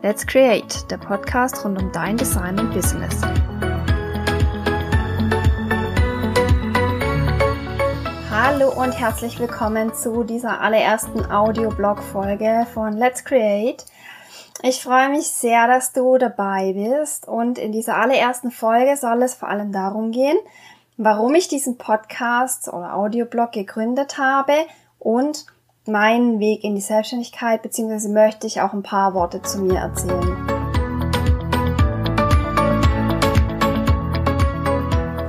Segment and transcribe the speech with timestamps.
[0.00, 3.20] Let's Create, der Podcast rund um dein Design und Business.
[8.30, 13.84] Hallo und herzlich willkommen zu dieser allerersten Audioblog-Folge von Let's Create.
[14.62, 19.34] Ich freue mich sehr, dass du dabei bist und in dieser allerersten Folge soll es
[19.34, 20.38] vor allem darum gehen,
[20.96, 24.54] warum ich diesen Podcast oder Audioblog gegründet habe
[25.00, 25.46] und
[25.88, 30.36] meinen Weg in die Selbstständigkeit, beziehungsweise möchte ich auch ein paar Worte zu mir erzählen.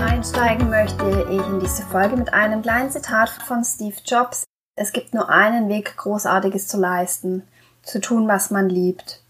[0.00, 4.44] Einsteigen möchte ich in diese Folge mit einem kleinen Zitat von Steve Jobs.
[4.76, 7.42] Es gibt nur einen Weg, Großartiges zu leisten,
[7.82, 9.22] zu tun, was man liebt.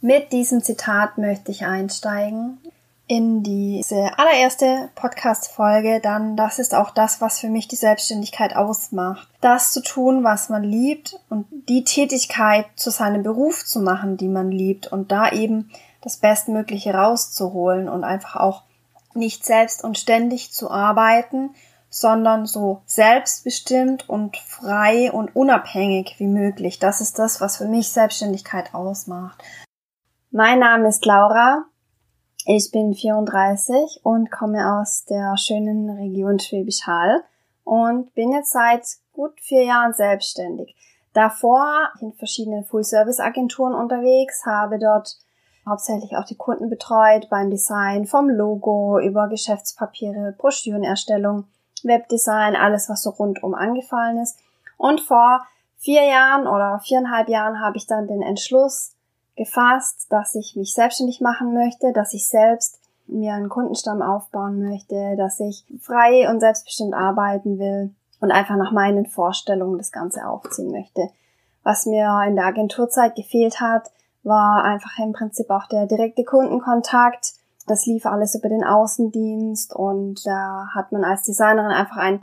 [0.00, 2.58] Mit diesem Zitat möchte ich einsteigen
[3.06, 9.28] in diese allererste Podcast-Folge, dann das ist auch das, was für mich die Selbstständigkeit ausmacht.
[9.40, 14.28] Das zu tun, was man liebt und die Tätigkeit zu seinem Beruf zu machen, die
[14.28, 18.62] man liebt und da eben das Bestmögliche rauszuholen und einfach auch
[19.14, 21.50] nicht selbst und ständig zu arbeiten,
[21.90, 26.78] sondern so selbstbestimmt und frei und unabhängig wie möglich.
[26.78, 29.42] Das ist das, was für mich Selbstständigkeit ausmacht.
[30.30, 31.66] Mein Name ist Laura.
[32.46, 37.24] Ich bin 34 und komme aus der schönen Region Schwäbisch Hall
[37.64, 40.76] und bin jetzt seit gut vier Jahren selbstständig.
[41.14, 45.16] Davor in verschiedenen Full-Service-Agenturen unterwegs, habe dort
[45.66, 51.44] hauptsächlich auch die Kunden betreut beim Design vom Logo über Geschäftspapiere, Broschürenerstellung,
[51.82, 54.38] Webdesign, alles was so rundum angefallen ist.
[54.76, 55.46] Und vor
[55.78, 58.93] vier Jahren oder viereinhalb Jahren habe ich dann den Entschluss
[59.36, 65.16] gefasst, dass ich mich selbstständig machen möchte, dass ich selbst mir einen Kundenstamm aufbauen möchte,
[65.16, 70.70] dass ich frei und selbstbestimmt arbeiten will und einfach nach meinen Vorstellungen das Ganze aufziehen
[70.70, 71.08] möchte.
[71.62, 73.90] Was mir in der Agenturzeit gefehlt hat,
[74.22, 77.34] war einfach im Prinzip auch der direkte Kundenkontakt.
[77.66, 82.22] Das lief alles über den Außendienst und da hat man als Designerin einfach ein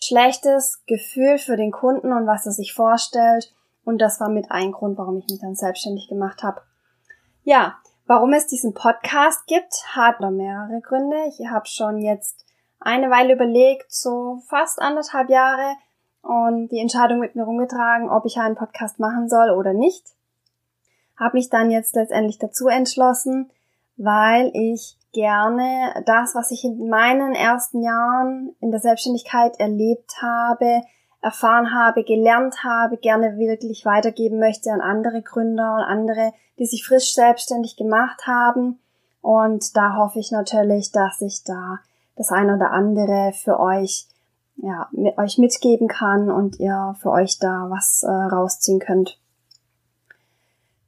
[0.00, 3.52] schlechtes Gefühl für den Kunden und was er sich vorstellt
[3.84, 6.62] und das war mit ein Grund, warum ich mich dann selbstständig gemacht habe.
[7.42, 7.76] Ja,
[8.06, 11.16] warum es diesen Podcast gibt, hat noch mehrere Gründe.
[11.28, 12.44] Ich habe schon jetzt
[12.80, 15.76] eine Weile überlegt, so fast anderthalb Jahre,
[16.22, 20.06] und die Entscheidung mit mir rumgetragen, ob ich einen Podcast machen soll oder nicht.
[21.18, 23.50] Habe mich dann jetzt letztendlich dazu entschlossen,
[23.96, 30.82] weil ich gerne das, was ich in meinen ersten Jahren in der Selbstständigkeit erlebt habe,
[31.22, 36.84] erfahren habe, gelernt habe, gerne wirklich weitergeben möchte an andere Gründer und andere, die sich
[36.84, 38.80] frisch selbstständig gemacht haben.
[39.20, 41.78] Und da hoffe ich natürlich, dass ich da
[42.16, 44.06] das eine oder andere für euch,
[44.56, 49.18] ja, mit euch mitgeben kann und ihr für euch da was äh, rausziehen könnt.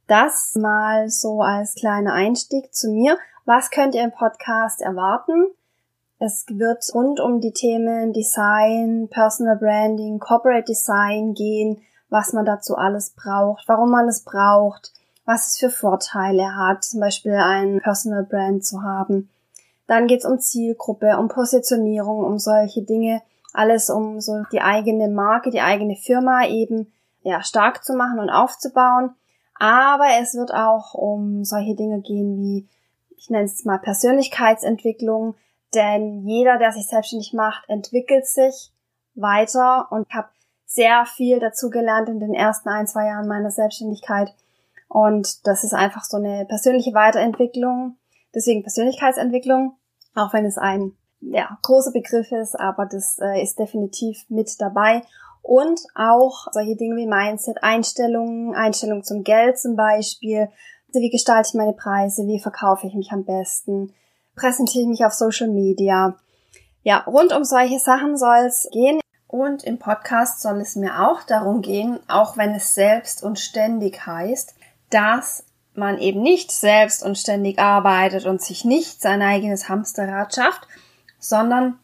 [0.07, 3.17] Das mal so als kleiner Einstieg zu mir.
[3.45, 5.47] Was könnt ihr im Podcast erwarten?
[6.17, 12.75] Es wird rund um die Themen Design, Personal Branding, Corporate Design gehen, was man dazu
[12.75, 14.93] alles braucht, warum man es braucht,
[15.25, 19.29] was es für Vorteile hat, zum Beispiel ein Personal Brand zu haben.
[19.87, 23.21] Dann geht es um Zielgruppe, um Positionierung, um solche Dinge,
[23.53, 26.93] alles um so die eigene Marke, die eigene Firma eben
[27.23, 29.15] ja, stark zu machen und aufzubauen.
[29.59, 32.67] Aber es wird auch um solche Dinge gehen wie,
[33.17, 35.35] ich nenne es mal Persönlichkeitsentwicklung,
[35.75, 38.71] denn jeder, der sich selbstständig macht, entwickelt sich
[39.13, 40.29] weiter und habe
[40.65, 44.33] sehr viel dazu gelernt in den ersten ein, zwei Jahren meiner Selbstständigkeit.
[44.87, 47.97] Und das ist einfach so eine persönliche Weiterentwicklung.
[48.33, 49.77] Deswegen Persönlichkeitsentwicklung,
[50.15, 55.01] auch wenn es ein ja, großer Begriff ist, aber das äh, ist definitiv mit dabei.
[55.41, 60.49] Und auch solche Dinge wie Mindset, Einstellungen, Einstellungen zum Geld zum Beispiel.
[60.91, 62.25] Wie gestalte ich meine Preise?
[62.25, 63.93] Wie verkaufe ich mich am besten?
[64.35, 66.15] Präsentiere ich mich auf Social Media.
[66.83, 68.99] Ja, rund um solche Sachen soll es gehen.
[69.27, 74.05] Und im Podcast soll es mir auch darum gehen, auch wenn es selbst und ständig
[74.05, 74.53] heißt,
[74.91, 80.67] dass man eben nicht selbst und ständig arbeitet und sich nicht sein eigenes Hamsterrad schafft,
[81.19, 81.79] sondern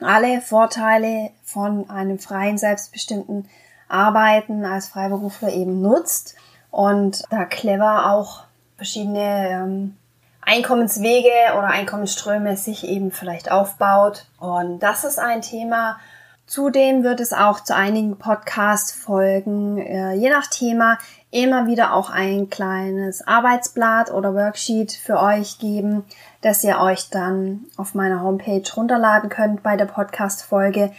[0.00, 3.48] alle Vorteile von einem freien, selbstbestimmten
[3.88, 6.36] Arbeiten als Freiberufler eben nutzt
[6.70, 8.44] und da clever auch
[8.76, 9.96] verschiedene ähm,
[10.42, 14.26] Einkommenswege oder Einkommensströme sich eben vielleicht aufbaut.
[14.38, 15.98] Und das ist ein Thema.
[16.46, 20.98] Zudem wird es auch zu einigen Podcast-Folgen, äh, je nach Thema,
[21.30, 26.04] immer wieder auch ein kleines Arbeitsblatt oder Worksheet für euch geben,
[26.42, 30.92] das ihr euch dann auf meiner Homepage runterladen könnt bei der Podcast-Folge.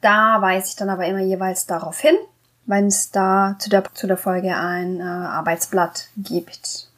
[0.00, 2.16] Da weise ich dann aber immer jeweils darauf hin,
[2.64, 6.88] wenn es da zu der, zu der Folge ein äh, Arbeitsblatt gibt.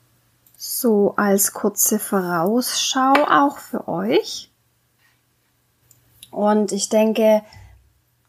[0.80, 4.52] So als kurze Vorausschau auch für euch.
[6.30, 7.42] Und ich denke,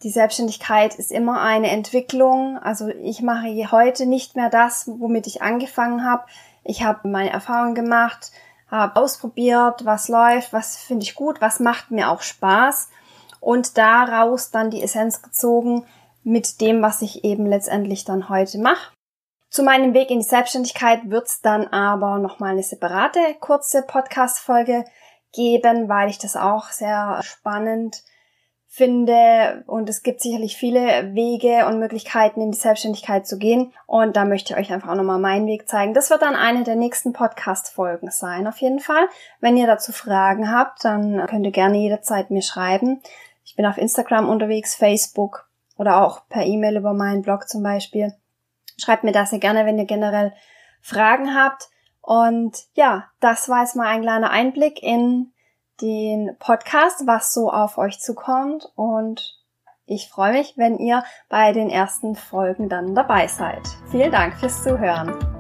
[0.02, 2.58] die Selbstständigkeit ist immer eine Entwicklung.
[2.58, 6.24] Also ich mache heute nicht mehr das, womit ich angefangen habe.
[6.64, 8.32] Ich habe meine Erfahrungen gemacht,
[8.72, 12.90] habe ausprobiert, was läuft, was finde ich gut, was macht mir auch Spaß
[13.40, 15.86] und daraus dann die Essenz gezogen
[16.24, 18.92] mit dem, was ich eben letztendlich dann heute mache.
[19.50, 24.86] Zu meinem Weg in die Selbstständigkeit wird es dann aber nochmal eine separate kurze Podcast-Folge
[25.34, 28.04] geben, weil ich das auch sehr spannend
[28.68, 34.16] finde und es gibt sicherlich viele Wege und Möglichkeiten in die Selbstständigkeit zu gehen und
[34.16, 35.96] da möchte ich euch einfach auch nochmal meinen Weg zeigen.
[35.96, 39.10] Das wird dann eine der nächsten Podcast-Folgen sein, auf jeden Fall.
[39.40, 43.02] Wenn ihr dazu Fragen habt, dann könnt ihr gerne jederzeit mir schreiben.
[43.44, 48.14] Ich bin auf Instagram unterwegs, Facebook oder auch per E-Mail über meinen Blog zum Beispiel.
[48.80, 50.34] Schreibt mir das sehr gerne, wenn ihr generell
[50.82, 51.70] Fragen habt.
[52.02, 55.34] Und ja, das war jetzt mal ein kleiner Einblick in
[55.82, 58.72] den Podcast, was so auf euch zukommt.
[58.76, 59.36] Und
[59.86, 63.62] ich freue mich, wenn ihr bei den ersten Folgen dann dabei seid.
[63.92, 65.39] Vielen Dank fürs Zuhören.